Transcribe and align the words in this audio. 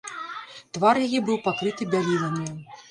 Твар 0.77 0.95
яе 1.09 1.19
быў 1.29 1.37
пакрыты 1.47 1.91
бяліламі. 1.95 2.45